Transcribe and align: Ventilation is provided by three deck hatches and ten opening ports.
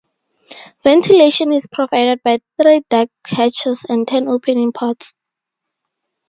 Ventilation 0.83 1.53
is 1.53 1.67
provided 1.71 2.23
by 2.23 2.39
three 2.59 2.81
deck 2.89 3.09
hatches 3.27 3.85
and 3.87 4.07
ten 4.07 4.27
opening 4.27 4.71
ports. 4.71 5.15